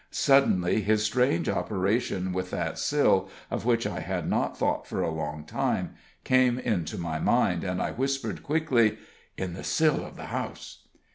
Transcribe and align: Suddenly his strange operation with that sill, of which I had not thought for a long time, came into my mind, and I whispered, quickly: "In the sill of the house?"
Suddenly 0.09 0.81
his 0.81 1.03
strange 1.05 1.47
operation 1.47 2.33
with 2.33 2.49
that 2.49 2.79
sill, 2.79 3.29
of 3.51 3.65
which 3.65 3.85
I 3.85 3.99
had 3.99 4.27
not 4.27 4.57
thought 4.57 4.87
for 4.87 5.03
a 5.03 5.11
long 5.13 5.43
time, 5.43 5.93
came 6.23 6.57
into 6.57 6.97
my 6.97 7.19
mind, 7.19 7.63
and 7.63 7.79
I 7.79 7.91
whispered, 7.91 8.41
quickly: 8.41 8.97
"In 9.37 9.53
the 9.53 9.63
sill 9.63 10.03
of 10.03 10.15
the 10.15 10.25
house?" 10.33 10.87